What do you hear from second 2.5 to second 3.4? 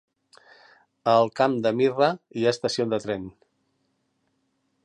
estació de tren?